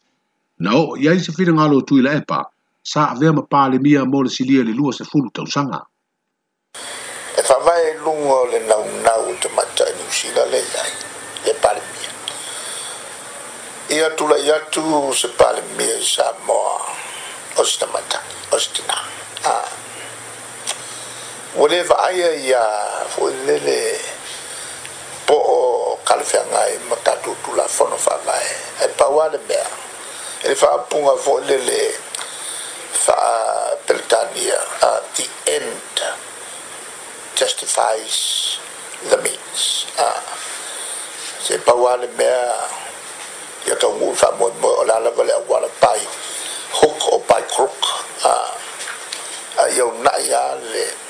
Na 0.61 0.73
o 0.77 0.97
iai 0.97 1.21
se 1.21 1.33
whina 1.37 1.53
ngā 1.53 1.67
lotu 1.73 1.99
i 2.01 2.05
la 2.05 2.13
epa, 2.17 2.39
sa 2.83 3.13
a 3.13 3.15
vea 3.15 3.33
mapale 3.33 3.79
mia 3.81 4.05
mo 4.05 4.23
le 4.23 4.31
silia 4.33 4.65
le 4.65 4.73
lua 4.73 4.93
se 4.93 5.05
fulu 5.05 5.29
tausanga. 5.31 5.81
E 7.37 7.43
whamai 7.43 8.01
lungo 8.05 8.45
le 8.53 8.61
nau 8.69 8.85
nau 9.05 9.37
te 9.41 9.53
mata 9.57 9.85
i 9.85 9.93
nusila 10.01 10.47
le 10.49 10.63
iai, 10.65 10.91
le 11.45 11.55
pale 11.61 11.83
mia. 11.93 12.13
Ia 13.99 14.11
tula 14.17 14.39
i 14.41 14.49
atu 14.57 15.13
se 15.13 15.29
pale 15.37 15.61
mia 15.77 15.93
i 16.01 16.05
Samoa, 16.05 16.75
o 17.61 17.65
si 17.65 17.79
tamata, 17.81 18.25
o 18.53 18.57
si 18.59 18.71
tina. 18.81 18.97
Ah. 19.45 19.69
Whatever 21.51 21.99
aia 22.07 22.31
ia 22.47 22.63
fuilele 23.11 23.99
po 25.27 25.35
o 25.35 25.99
kalafeanga 26.07 26.63
i 26.71 26.79
matatutu 26.87 27.57
la 27.59 27.67
fono 27.67 27.99
whawai. 27.99 28.51
E 28.87 28.89
paua 28.95 29.27
le 29.35 29.39
mea. 29.49 29.67
E 30.45 30.49
le 30.49 30.55
whaapunga 30.55 31.17
fuilele 31.19 31.95
fa 32.93 33.75
Peletania 33.85 34.63
at 34.95 35.03
the 35.19 35.27
end 35.51 36.15
justifies 37.35 38.61
the 39.11 39.17
means. 39.19 39.87
Ah. 39.99 40.23
Se 41.43 41.59
paua 41.67 41.99
le 41.99 42.07
mea 42.15 42.63
ia 43.67 43.75
tau 43.75 43.91
ngu 43.91 44.15
mo 44.39 44.51
mo 44.63 44.69
o 44.69 44.85
lala 44.87 45.11
vale 45.11 45.33
a 45.35 45.39
wala 45.49 45.69
pai 45.81 45.99
hook 46.79 47.11
o 47.13 47.19
pai 47.27 47.43
crook. 47.51 48.07
Ah. 48.23 48.55
Ai 49.67 49.81
au 49.81 49.91
nai 49.99 50.31
a 50.31 50.55
le 50.55 51.10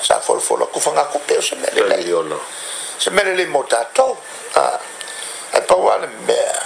sa 0.00 0.18
folofolo 0.20 0.64
aku 0.66 0.80
fagakupe 0.80 1.36
o 1.36 1.42
se 1.44 1.54
mea 1.60 1.70
lelai 1.76 2.08
se 2.98 3.10
mea 3.10 3.24
lelei 3.24 3.46
mo 3.46 3.62
tatou 3.68 4.16
ae 5.52 5.60
paua 5.68 5.98
mea 6.26 6.56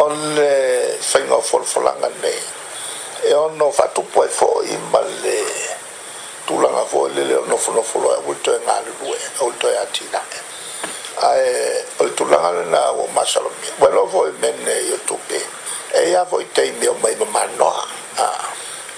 o 0.00 0.08
le 0.08 0.96
faiga 1.00 1.36
o 1.36 1.40
folofolaga 1.42 2.08
nei 2.20 2.40
e 3.28 3.34
ono 3.34 3.70
faatupu 3.70 4.20
ai 4.22 4.28
foʻi 4.28 4.76
ma 4.90 4.98
le 5.22 5.40
tulaga 6.46 6.82
foʻi 6.90 7.14
le 7.14 7.22
le 7.24 7.34
o 7.36 7.44
nofonofolo 7.46 8.16
e 8.16 8.20
ua 8.26 8.34
toe 8.42 8.58
galulue 8.66 9.18
o 9.38 9.48
le 9.50 9.56
toe 9.58 9.76
a 9.76 9.86
ae 11.28 11.84
o 12.00 12.04
le 12.04 12.12
tulaga 12.16 12.50
lena 12.52 12.90
ua 12.92 13.06
masalomia 13.14 13.70
ua 13.80 13.88
loa 13.92 14.08
foʻi 14.08 14.32
mene 14.40 14.72
i 14.88 14.92
o 14.92 14.98
tupe 15.06 15.38
e 15.94 16.08
ia 16.10 16.24
foʻi 16.24 16.46
taimi 16.52 16.86
o 16.88 16.94
mai 16.94 17.14
a 18.18 18.26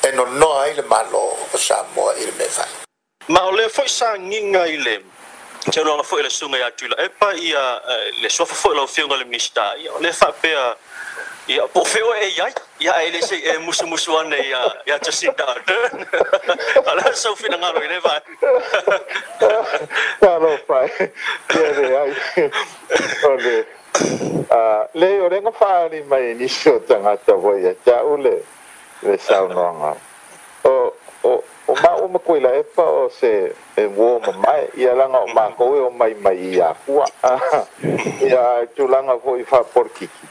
e 0.04 0.10
nonoa 0.12 0.62
ai 0.62 0.74
le 0.74 0.82
malo 0.82 1.36
o 1.52 1.56
sa 1.58 1.84
mo 1.94 2.12
il 2.16 2.32
le 2.38 2.83
Ma 3.26 3.40
o 3.46 3.50
le 3.56 3.68
foi 3.68 3.88
sa 3.88 4.16
nginga 4.18 4.66
i 4.68 4.76
le 4.76 4.96
te 5.70 5.80
longa 5.80 6.02
foi 6.02 6.20
le 6.22 6.28
sunga 6.28 6.58
ya 6.58 6.70
tula 6.76 6.94
e 7.00 7.08
pa 7.08 7.32
ia 7.32 7.80
eh, 7.80 8.12
le 8.20 8.28
sofa 8.28 8.54
foi 8.54 8.74
lo 8.76 8.86
fiunga 8.86 9.16
le 9.16 9.24
mista 9.24 9.72
ia 9.80 9.90
le 9.98 10.12
fa 10.12 10.28
pe 10.32 10.52
ia 11.48 11.64
po 11.72 11.84
feo 11.84 12.12
e 12.12 12.26
ia 12.36 12.52
e 12.78 13.06
ele 13.08 13.22
se 13.22 13.36
e 13.36 13.56
musu 13.64 13.86
musu 13.86 14.12
e 14.28 14.42
ia 14.44 14.60
ia 14.84 14.98
te 14.98 15.10
sinta 15.10 15.46
ate 15.46 16.04
ala 16.90 17.14
so 17.14 17.34
fina 17.34 17.56
ngaro 17.56 17.80
i 17.80 17.88
le 17.88 17.98
vai 18.00 18.20
ta 20.18 20.36
lo 20.36 20.60
fai 20.68 20.88
ia 21.56 21.70
le 21.80 21.96
ai 21.96 22.12
ole 23.32 23.56
ah, 24.52 24.84
le 24.92 25.08
o 25.20 25.28
renga 25.28 25.50
fa 25.52 25.88
ni 25.88 26.02
mai 26.04 26.34
ni 26.36 26.46
so 26.48 26.76
tanga 26.84 27.16
ta 27.16 27.32
voi 27.32 27.72
ta 27.88 28.02
ule 28.04 28.44
le 29.00 29.16
saunoanga 29.16 29.96
o 30.68 30.76
o 31.24 31.44
ma 31.82 31.94
o 31.96 32.08
ma 32.08 32.18
koe 32.18 32.38
e 32.40 32.62
pa 32.74 32.82
o 32.84 33.08
se 33.10 33.52
e 33.76 33.84
wo 33.96 34.18
ma 34.20 34.32
mai 34.32 34.68
i 34.76 34.86
a 34.86 34.94
langa 34.94 35.18
o 35.18 35.26
ma 35.26 35.48
koe 35.56 35.78
o 35.80 35.90
mai 35.90 36.14
mai 36.14 36.36
i 36.54 36.60
a 36.60 36.74
kua 36.86 37.04
i 37.82 38.30
a 38.32 38.66
tu 38.74 38.86
langa 38.88 39.14
ho 39.14 39.36
i 39.36 39.44
fa 39.44 39.62
por 39.64 39.88
kiki 39.90 40.26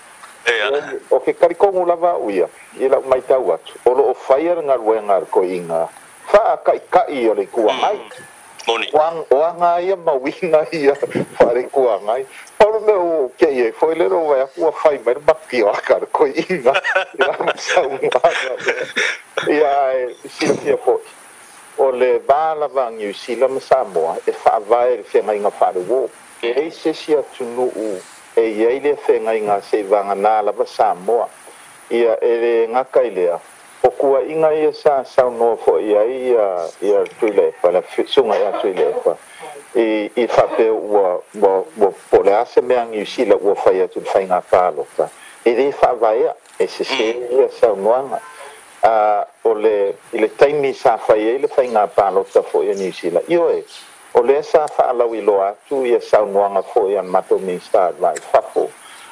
o 1.11 1.19
ke 1.19 1.33
karikongu 1.33 1.85
lava 1.85 2.15
uia 2.17 2.47
i 2.79 2.87
la 2.87 2.99
mai 3.07 3.21
tau 3.27 3.51
atu 3.53 3.79
o 3.85 3.91
lo 3.95 4.03
o 4.11 4.13
whaiar 4.27 4.61
ngā 4.63 4.77
ruenga 4.77 5.15
ar 5.19 5.25
koe 5.29 5.47
inga 5.55 5.87
fa 6.31 6.39
a 6.53 6.57
kai 6.63 6.79
kai 6.91 7.27
o 7.29 7.33
le 7.33 7.45
kua 7.47 7.73
mai 7.73 7.95
mm. 7.97 8.29
Moni. 8.63 8.87
Wang 8.95 9.25
wang 9.29 9.59
ia 9.83 9.95
ma 9.99 10.13
winga 10.15 10.63
ia 10.71 10.93
pare 11.37 11.67
ku 11.67 11.83
ngai. 11.83 12.23
Paulo 12.57 12.79
me 12.79 12.93
o 12.93 13.27
ke 13.37 13.49
ye 13.51 13.73
foi 13.75 13.91
le 13.93 14.07
roa 14.07 14.47
ku 14.55 14.71
fai 14.79 14.95
mer 15.05 15.19
ba 15.19 15.35
ki 15.49 15.59
a 15.67 15.71
akar 15.75 16.05
ko 16.07 16.23
i 16.23 16.45
va. 16.63 16.71
Ia 19.51 20.07
si 20.37 20.47
si 20.47 20.71
po 20.79 20.95
o 21.77 21.89
le 21.91 22.19
vālava 22.19 22.89
ngiu 22.91 23.13
sila 23.13 23.47
ma 23.47 23.59
Samoa 23.59 24.17
e 24.27 24.31
whaavae 24.31 24.95
le 24.97 25.03
whenga 25.11 25.33
inga 25.33 25.49
whaaruo. 25.49 26.09
E 26.41 26.51
hei 26.53 26.71
sesi 26.71 27.15
atu 27.15 27.43
o 27.43 28.01
e 28.35 28.41
iei 28.49 28.79
le 28.79 28.97
whenga 29.07 29.33
nga 29.41 29.61
se 29.61 29.83
vanga 29.83 30.13
nālava 30.13 30.65
Samoa 30.65 31.29
ia 31.89 32.17
e 32.19 32.31
le 32.37 32.67
ngakai 32.71 33.09
lea. 33.11 33.39
O 33.85 33.89
kua 33.89 34.21
inga 34.21 34.53
ia 34.53 34.71
sa 34.73 35.03
sau 35.03 35.29
noa 35.31 35.57
fo 35.57 35.77
ia 35.79 36.03
ia 36.05 36.69
ia 36.81 37.03
tuile 37.19 37.47
epa, 37.51 37.69
la 37.71 37.81
sunga 38.07 38.37
ia 38.37 38.51
tuile 38.61 38.89
epa. 38.89 39.17
I, 39.75 40.09
i 40.15 40.25
whape 40.27 40.69
ua, 40.69 41.19
ua, 41.41 41.63
ua 41.77 41.91
po 42.11 42.21
le 42.23 42.33
ase 42.37 42.61
mea 42.61 42.85
ngiu 42.85 43.05
sila 43.05 43.35
ua 43.35 43.53
whai 43.65 43.81
atu 43.81 43.99
whai 44.13 44.23
ngā 44.27 44.39
whaaloka. 44.51 45.09
E 45.43 45.53
rei 45.57 45.71
whaavae 45.71 46.29
e 46.59 46.67
sesi 46.67 47.09
ia 47.11 47.47
mm. 47.47 47.49
sau 47.59 47.75
noanga. 47.75 48.21
a 48.83 48.89
ah, 48.91 49.23
o 49.47 49.53
le 49.63 49.95
i 50.11 50.17
le 50.19 50.27
taimi 50.35 50.73
sa 50.73 50.97
fai 50.97 51.19
e, 51.19 51.23
e 51.23 51.27
e, 51.27 51.31
ai 51.35 51.39
le 51.39 51.47
faiga 51.47 51.87
palota 51.87 52.39
foʻi 52.41 52.67
o 52.71 52.73
niusila 52.79 53.19
io 53.31 53.47
o 54.13 54.21
lea 54.21 54.43
sa 54.43 54.67
faalau 54.67 55.13
iloa 55.15 55.55
atu 55.55 55.85
ia 55.85 56.01
saunoaga 56.01 56.59
foʻi 56.61 56.97
ana 56.99 57.09
matou 57.09 57.39
minista 57.39 57.85
advai 57.87 58.17
fafo 58.31 58.67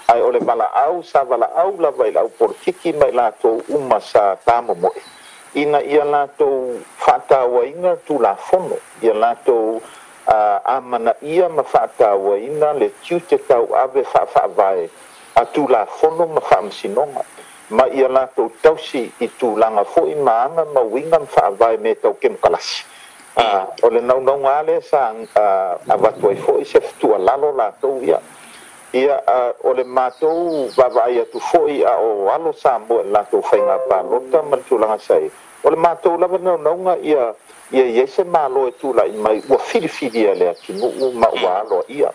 ae 0.08 0.22
o 0.22 0.30
le 0.32 0.40
valaau 0.40 1.04
sa 1.04 1.24
valaau 1.24 1.72
lava 1.80 2.04
i 2.08 2.12
le 2.12 2.20
aupolitiki 2.20 2.92
mai 3.00 3.12
latou 3.14 3.64
uma 3.70 4.00
sa 4.00 4.36
tamomoʻi 4.46 5.02
ina 5.54 5.80
ia 5.84 6.04
latou 6.04 6.76
faatāuaina 7.06 7.96
tulafono 8.06 8.76
ia 9.02 9.14
latou 9.14 9.78
uh, 10.28 10.58
amanaʻia 10.68 11.48
ma 11.50 11.64
faatāuaina 11.64 12.74
le 12.78 12.92
tiute 13.08 13.40
tauave 13.48 14.04
faafa'avae 14.04 14.90
a 15.36 15.46
tulafono 15.46 16.28
ma 16.28 16.42
faamasinoga 16.42 17.24
ma 17.72 17.88
ia 17.96 18.08
latou 18.08 18.52
tausi 18.62 19.10
i 19.20 19.28
tulaga 19.40 19.84
foʻi 19.96 20.16
ma 20.24 20.32
aga 20.46 20.66
ma 20.76 20.82
uiga 20.84 21.20
ma 21.20 21.26
faavae 21.26 21.78
me 21.80 21.96
tauke 21.96 22.28
makalasi 22.30 22.84
a 23.40 23.66
o 23.84 23.90
le 23.90 24.02
naunauga 24.02 24.60
a 24.60 24.64
le 24.64 24.76
sa 24.84 25.16
avatu 25.88 26.28
ai 26.30 26.36
foʻi 26.36 26.66
se 26.68 26.80
fetualalo 26.82 27.56
latou 27.56 28.02
ia 28.04 28.20
ia 28.92 29.16
o 29.64 29.74
le 29.74 29.84
matou 29.84 30.68
vavaai 30.76 31.20
atu 31.24 31.40
foʻi 31.40 31.84
a 31.88 31.96
o 31.98 32.28
alo 32.30 32.52
samoe 32.52 33.04
latou 33.08 33.42
faiga 33.42 33.78
palota 33.88 34.42
ma 34.44 34.56
le 34.60 34.64
tulaga 34.68 34.98
sai 35.00 35.32
o 35.64 35.70
le 35.72 35.76
matou 35.80 36.20
lava 36.20 36.38
naunauga 36.38 36.98
ia 37.00 37.32
ia 37.72 37.86
iai 37.88 38.08
se 38.08 38.24
mālo 38.28 38.68
e 38.68 38.72
tulaʻi 38.76 39.16
mai 39.16 39.40
ua 39.48 39.58
filifili 39.60 40.28
a 40.28 40.34
le 40.36 40.50
atunuu 40.52 41.12
ma 41.16 41.30
ua 41.42 41.60
aloa 41.64 41.86
ia 41.88 42.12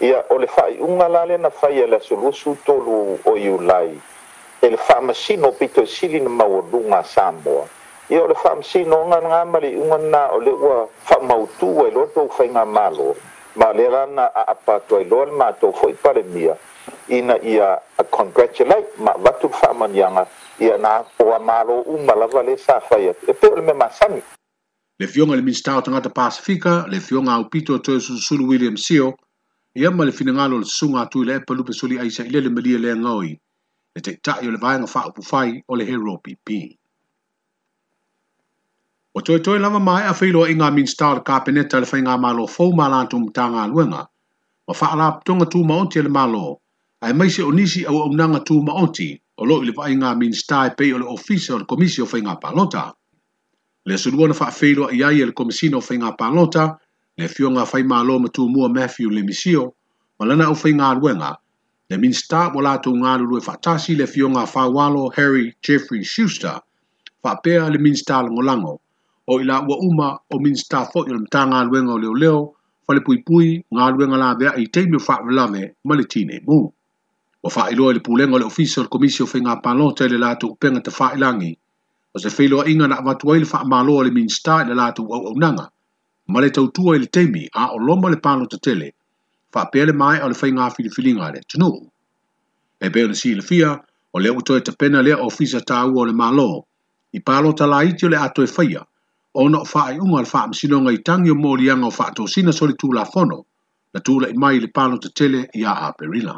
ia 0.00 0.20
o 0.28 0.36
le 0.36 0.46
faaiʻuga 0.46 1.08
la 1.08 1.24
lena 1.24 1.50
fai 1.50 1.80
a 1.80 1.86
le 1.86 1.96
asolusu 1.96 2.56
tolu 2.64 3.16
o 3.24 3.32
iulai 3.36 3.98
e 4.64 4.68
le 4.70 4.76
faamasino 4.76 5.50
pitosili 5.52 6.20
na 6.20 6.28
maualuga 6.30 7.02
samoa 7.04 7.66
ia 8.10 8.22
o 8.22 8.28
le 8.30 8.34
faamasinoga 8.42 9.16
laga 9.20 9.42
maliʻuga 9.54 9.98
na 10.12 10.20
o 10.30 10.38
le 10.40 10.50
ua 10.54 10.86
faamautū 11.08 11.68
ai 11.86 11.90
loa 11.90 12.06
tou 12.14 12.28
faiga 12.30 12.62
malo 12.76 13.16
ma 13.58 13.72
le 13.74 13.88
lana 13.90 14.22
aapa 14.42 14.74
atu 14.78 14.96
ai 14.96 15.04
loa 15.10 15.26
le 15.26 15.32
matou 15.34 15.72
foʻi 15.80 15.94
palemia 16.02 16.54
ina 17.10 17.36
ia 17.42 17.78
a 17.98 18.04
congratulate 18.04 18.86
ma 19.02 19.12
vatu 19.24 19.50
le 19.50 19.54
faamaniaga 19.58 20.24
ia 20.62 20.74
e 20.76 20.78
na 20.78 21.02
o 21.18 21.38
malo 21.42 21.80
uma 21.82 22.14
lava 22.14 22.42
le 22.42 22.56
sa 22.56 22.78
fai 22.80 23.08
atu 23.10 23.30
e 23.30 23.32
pe 23.34 23.46
o 23.46 23.56
le 23.56 23.62
mea 23.62 23.74
masani 23.74 24.22
le 25.00 25.06
fioga 25.10 25.32
i 25.32 25.36
le 25.36 25.42
minista 25.42 25.74
o 25.76 25.80
tagata 25.82 26.08
pasifika 26.10 26.86
le 26.88 27.00
fioga 27.00 27.32
aupito 27.32 27.78
toe 27.78 27.98
sulusulu 28.00 28.48
william 28.48 28.76
sio 28.76 29.14
ia 29.74 29.90
ma 29.90 30.04
le 30.04 30.12
finagalo 30.12 30.54
o 30.56 30.58
le 30.58 30.64
susuga 30.64 31.00
atu 31.02 31.22
i 31.22 31.24
le 31.26 31.34
epa 31.42 31.54
lupe 31.54 31.72
soli 31.72 31.98
aisa 31.98 32.22
i 32.22 32.30
lele 32.30 32.48
ma 32.48 32.60
lia 32.60 32.78
le 32.78 32.94
e 33.94 34.00
te 34.00 34.12
tae 34.24 34.46
o 34.48 34.52
le 34.52 34.60
vaenga 34.60 34.88
wha 34.94 35.02
upu 35.10 35.22
fai 35.22 35.60
o 35.68 35.76
le 35.76 35.84
hero 35.84 36.16
pipi. 36.24 36.60
O 39.14 39.20
toi 39.20 39.40
toi 39.44 39.58
lava 39.60 39.78
mai 39.80 40.02
a 40.08 40.14
whiloa 40.16 40.48
i 40.48 40.54
ngā 40.56 40.70
minstar 40.72 41.20
ka 41.28 41.36
peneta 41.44 41.80
le 41.84 41.88
whainga 41.90 42.14
malo 42.22 42.46
fau 42.48 42.70
malantu 42.78 43.18
mta 43.20 43.44
ngā 43.54 43.66
luenga, 43.72 44.02
ma 44.66 44.72
wha 44.80 44.88
ala 44.94 45.08
ptonga 45.20 45.48
tū 45.52 45.60
maonti 45.70 46.02
le 46.02 46.08
malo, 46.08 46.44
a 47.04 47.10
e 47.10 47.12
maise 47.12 47.44
o 47.44 47.50
nisi 47.52 47.84
au 47.84 48.00
au 48.06 48.12
nanga 48.16 48.40
tū 48.40 48.62
maonti 48.64 49.10
o 49.36 49.44
loo 49.44 49.60
i 49.62 49.68
le 49.68 49.74
vaenga 49.76 50.14
minstar 50.16 50.70
e 50.72 50.74
pei 50.78 50.94
o 50.94 50.98
le 51.02 51.06
ofisa 51.16 51.54
o 51.54 51.58
le 51.60 51.68
komisi 51.68 52.00
o 52.02 52.08
whainga 52.12 52.38
palota. 52.40 52.92
Le 53.84 53.98
surua 53.98 54.28
na 54.32 54.38
wha 54.38 54.48
whiloa 54.50 54.88
i 54.96 55.04
ai 55.04 55.20
e 55.20 55.26
le 55.28 55.32
komisino 55.36 55.78
o 55.84 55.84
whainga 55.88 56.16
palota, 56.16 56.72
le 57.18 57.28
fionga 57.28 57.68
whai 57.68 57.82
malo 57.84 58.18
ma 58.18 58.32
tū 58.32 58.48
mua 58.48 58.72
Matthew 58.72 59.10
le 59.10 59.22
misio, 59.22 59.74
ma 60.18 60.24
lana 60.26 60.48
au 60.48 60.56
whainga 60.56 60.94
luenga, 60.96 61.36
Le 61.92 61.98
minista 61.98 62.48
mo 62.48 62.60
latou 62.64 62.94
galulue 62.96 63.42
faatasi 63.44 63.94
le 64.00 64.06
fioga 64.06 64.46
faualo 64.46 65.12
Harry 65.16 65.52
Jeffrey 65.62 66.02
Schuster 66.02 66.58
faapea 67.22 67.68
le 67.70 67.76
minista 67.84 68.22
lagolago 68.22 68.80
o 69.28 69.36
i 69.40 69.44
la 69.44 69.58
ua 69.68 69.76
uma 69.88 70.08
o 70.32 70.38
minista 70.40 70.86
foʻi 70.92 71.12
o 71.12 71.14
le 71.16 71.20
matagaluega 71.26 71.92
o 71.92 71.98
leoleo 72.04 72.38
fa 72.86 72.94
le 72.96 73.00
galuega 73.78 74.16
laveaʻi 74.24 74.64
taimi 74.74 74.96
o 74.96 75.02
faavelave 75.08 75.62
ma 75.84 75.92
le 75.96 76.04
tineimu 76.12 76.60
ua 77.44 77.50
faailoa 77.56 77.90
i 77.90 77.94
le 77.96 78.00
pulega 78.00 78.32
o 78.34 78.38
le 78.40 78.46
ofisa 78.48 78.80
o 78.80 78.84
le 78.84 78.88
komisi 78.88 79.20
o 79.22 79.26
palota 79.64 80.06
i 80.08 80.12
le 80.12 80.18
latou 80.24 80.56
upega 80.56 80.80
tafailagi 80.80 81.52
o 82.14 82.18
se 82.18 82.28
feiloaʻiga 82.36 82.88
na 82.88 82.96
avatu 83.04 83.32
ai 83.34 83.40
le 83.44 83.50
faamāloa 83.52 83.98
o 84.00 84.04
le 84.08 84.10
minista 84.16 84.64
i 84.64 84.66
le 84.68 84.74
latou 84.80 85.12
auaunaga 85.14 85.68
ma 86.32 86.40
le 86.40 86.48
tautua 86.56 86.96
i 86.96 87.02
le 87.04 87.08
taimi 87.16 87.44
a 87.52 87.68
o 87.76 87.78
loma 87.78 88.08
le 88.12 88.16
tele 88.64 88.88
fa 89.52 89.66
pele 89.72 89.92
mai 90.02 90.18
o 90.24 90.28
le 90.32 90.38
fai 90.40 90.50
ngā 90.56 90.66
fili 90.76 90.90
fili 90.96 91.12
ngā 91.16 91.26
le 91.34 91.42
tunu. 91.52 91.68
E 92.80 92.88
beo 92.92 93.08
na 93.12 93.16
si 93.20 93.34
le 93.36 93.44
fia, 93.48 93.72
o 94.16 94.20
le 94.22 94.30
utoe 94.40 94.60
te 94.66 94.72
pena 94.80 95.02
lea 95.06 95.18
o 95.26 95.28
fisa 95.36 95.60
tā 95.68 95.82
ua 95.92 96.02
o 96.02 96.08
le 96.08 96.14
mālo, 96.22 96.46
i 97.16 97.20
pālo 97.20 97.52
ta 97.58 97.68
la 97.68 97.82
iti 97.88 98.06
o 98.06 98.10
le 98.10 98.16
atoe 98.26 98.48
faya, 98.56 98.82
o 99.40 99.44
na 99.52 99.60
o 99.60 99.68
fa 99.72 99.84
ai 99.92 99.98
unga 100.00 100.22
le 100.24 100.30
fa 100.32 100.46
amsino 100.46 100.80
ngai 100.86 101.02
tangi 101.06 101.32
o 101.34 101.36
mōli 101.44 101.70
anga 101.72 101.90
o 101.92 101.96
fa 101.98 102.08
ato 102.10 102.26
sina 102.26 102.50
soli 102.52 102.74
tū 102.80 102.92
la 102.96 103.04
fono, 103.12 103.38
na 103.92 104.00
tū 104.00 104.16
la 104.22 104.32
i 104.32 104.36
mai 104.42 104.58
le 104.64 104.72
pālo 104.76 104.96
te 105.02 105.12
tele 105.18 105.42
i 105.60 105.64
a 105.68 105.72
a 105.86 105.92
perila. 105.98 106.36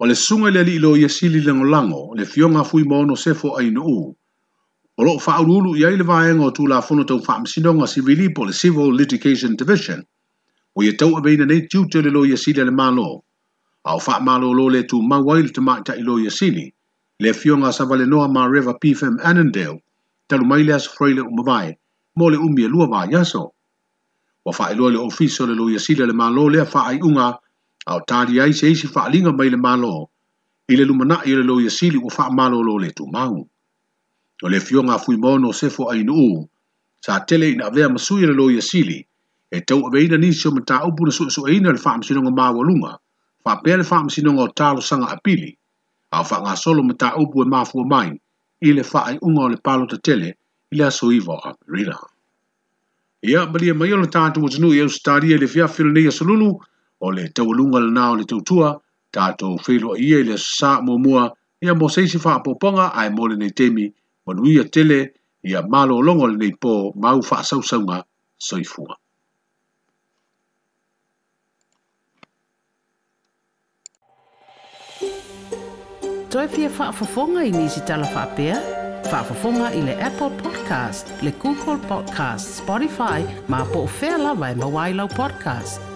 O 0.00 0.06
le 0.08 0.14
sunga 0.16 0.48
le 0.50 0.62
li 0.66 0.74
ilo 0.80 0.94
i 0.96 1.04
asili 1.06 1.40
lango 1.46 1.66
lango, 1.74 2.02
le 2.18 2.24
fionga 2.32 2.64
fui 2.64 2.82
mōno 2.92 3.14
sefo 3.24 3.54
ai 3.60 3.70
na 3.70 3.82
uu, 3.84 4.06
o 4.98 5.04
lo 5.04 5.18
fa 5.24 5.38
aurulu 5.38 5.76
i 5.78 5.84
aile 5.88 6.04
vaenga 6.10 6.44
o 6.48 6.54
tū 6.56 6.66
la 6.68 6.82
fono 6.82 7.04
tau 7.10 7.22
fa 7.26 7.36
amsino 7.40 7.70
ngai 7.78 7.88
civili 7.94 8.32
po 8.34 8.44
le 8.44 8.52
Civil 8.52 8.90
Litigation 9.00 9.54
Division, 9.56 10.02
E 10.74 10.78
o 10.78 10.80
ia 10.86 10.94
tau 11.00 11.10
aveina 11.18 11.42
nei 11.50 11.62
tiute 11.70 11.98
o 11.98 12.02
le 12.04 12.10
lo 12.16 12.22
iasili 12.30 12.60
a 12.62 12.66
le 12.66 12.74
mālō 12.80 13.06
a 13.90 13.94
o 13.98 14.00
faamālōlō 14.06 14.64
le 14.74 14.80
tumau 14.90 15.24
ai 15.34 15.42
le 15.42 15.50
tamaʻita 15.56 15.92
i 15.98 16.02
lo 16.08 16.14
iasili 16.24 16.66
le 17.22 17.28
afioga 17.34 17.66
a 17.68 17.72
savalenoa 17.78 18.26
ma 18.34 18.42
reva 18.52 18.74
pfm 18.82 19.14
annandale 19.30 19.82
talu 20.30 20.44
mai 20.50 20.62
le 20.66 20.72
asofraile 20.78 21.22
uma 21.30 21.42
vae 21.48 21.70
mo 22.16 22.28
le 22.30 22.36
umi 22.46 22.62
e 22.66 22.68
lua 22.70 22.86
vaiaso 22.92 23.42
ua 24.46 24.52
faailoa 24.58 24.90
i 24.94 24.94
le 24.94 24.98
ofisa 25.02 25.42
o 25.44 25.50
le 25.50 25.54
lo 25.60 25.66
iasili 25.74 26.02
a 26.06 26.06
le 26.06 26.14
mālō 26.20 26.44
lea 26.54 26.64
faaiʻuga 26.72 27.26
a 27.90 27.92
o 27.98 28.00
tali 28.08 28.38
ai 28.40 28.52
se 28.58 28.70
isi 28.70 28.86
faaliga 28.94 29.32
mai 29.38 29.50
le 29.50 29.58
mālō 29.58 29.94
i 30.70 30.74
le 30.78 30.84
lumanaʻi 30.88 31.34
o 31.34 31.36
le 31.42 31.44
lo 31.50 31.58
iasili 31.66 31.98
ua 31.98 32.14
faamālōlō 32.16 32.74
le 32.82 32.90
tumau 32.96 33.38
o 34.42 34.46
le 34.48 34.56
afioga 34.62 34.92
afuimaono 35.02 35.46
o 35.50 35.52
sefo 35.52 35.90
ainuu 35.92 36.46
sa 37.04 37.20
tele 37.28 37.50
ina 37.52 37.66
avea 37.66 37.88
masui 37.90 38.22
o 38.24 38.28
le 38.30 38.34
lo 38.38 38.50
iasili 38.54 39.06
e 39.52 39.56
eh, 39.58 39.62
tau 39.66 39.86
ave 39.86 40.00
ina 40.04 40.16
nisi 40.18 40.48
o 40.48 40.50
mata 40.52 40.76
upu 40.86 41.04
na 41.06 41.10
so 41.12 41.48
ina 41.48 41.72
le 41.72 41.78
faamasinoga 41.78 42.30
maualuga 42.30 42.92
faapea 43.44 43.76
le 43.76 43.82
faamasinoga 43.84 44.42
o 44.42 44.46
apili, 44.46 44.78
a 45.14 45.16
pili 45.24 45.58
a 46.12 46.20
o 46.20 46.24
faagasolo 46.24 46.80
upu 47.22 47.42
e 47.42 47.46
mafua 47.52 47.84
mai 47.92 48.10
i 48.66 48.72
le 48.72 48.82
faaiʻuga 48.82 49.40
o 49.42 49.48
le 49.50 49.98
tele, 50.06 50.28
i 50.72 50.76
le 50.76 50.84
asoiva 50.86 51.34
a 51.38 51.50
aperila 51.50 51.96
ia 53.26 53.44
malia 53.46 53.74
mai 53.74 53.92
o 53.92 53.96
le 53.98 54.06
tatou 54.06 54.46
atunuu 54.46 54.72
i 54.74 54.80
ausitalia 54.82 55.34
i 55.34 55.34
e 55.34 55.38
le 55.42 55.46
fiafi 55.52 55.82
lenei 55.82 56.06
asolulu 56.06 56.48
o 57.02 57.08
le 57.10 57.22
taualuga 57.34 57.78
lanā 57.82 58.04
o 58.12 58.16
le 58.18 58.24
tautua 58.30 58.78
tatou 59.10 59.58
feiloa 59.58 59.98
ia 59.98 60.18
i 60.22 60.28
le 60.30 60.34
asosā 60.38 60.78
mua, 60.86 61.30
ia 61.60 61.74
mo 61.74 61.88
seisi 61.88 62.18
poponga 62.22 62.94
ai 62.94 63.10
mo 63.10 63.26
lenei 63.26 63.50
temi 63.50 63.86
ma 64.26 64.32
luia 64.32 64.62
tele 64.70 65.10
ia 65.42 65.60
longol 65.66 66.36
nei 66.38 66.52
po 66.62 66.92
mau 67.02 67.18
faasausauga 67.22 68.04
soifua 68.38 68.94
toi 76.30 76.46
faa 76.48 76.70
whaafafonga 76.84 77.42
i 77.44 77.50
nisi 77.50 77.80
tala 77.84 78.06
Faa 78.06 78.26
Whaafafonga 78.26 79.72
i 79.74 79.82
le 79.82 79.94
Apple 80.02 80.30
Podcast, 80.42 81.12
le 81.22 81.30
Google 81.42 81.78
Podcast, 81.88 82.48
Spotify, 82.60 83.20
ma 83.48 83.64
po 83.72 83.82
o 83.84 83.90
whea 84.00 84.18
lawa 84.18 84.50
e 84.50 84.54
mawailau 84.54 85.08
podcast. 85.08 85.89